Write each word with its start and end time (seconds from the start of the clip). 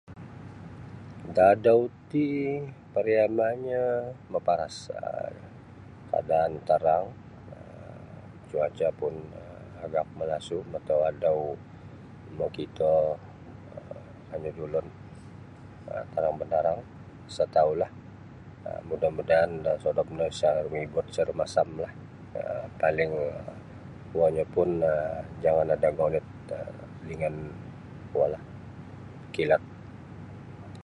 Dadau 1.37 1.81
ti 2.09 2.25
pariamanyo 2.93 3.85
maparas 4.31 4.77
um 5.07 5.35
kadaan 6.11 6.53
tarang 6.67 7.05
um 7.55 7.99
cuaca 8.49 8.87
pun 8.99 9.15
um 9.41 9.81
agak 9.85 10.05
malasu 10.17 10.57
matu 10.71 10.95
adau 11.09 11.39
makito 12.39 12.95
kanyu 14.29 14.49
da 14.55 14.61
ulun 14.65 14.87
um 15.91 16.03
tarang 16.13 16.35
bandarang 16.41 16.79
isa 17.29 17.45
tau 17.55 17.71
lah 17.81 17.91
mudaan-mudaan 18.87 19.51
da 19.65 19.71
sodop 19.83 20.07
no 20.17 20.23
isa 20.33 20.49
miugut 20.73 21.05
isa 21.11 21.21
rumasam 21.29 21.69
lah 21.83 21.93
paling 22.81 23.11
kuo 24.09 24.25
nyo 24.35 24.45
pun 24.55 24.69
jangan 25.43 25.73
ada 25.75 25.89
gonit 25.99 26.25
lah 26.49 26.63
dengan 27.09 27.35
kuo 28.11 28.25
la 28.33 28.39
kilat. 29.35 29.61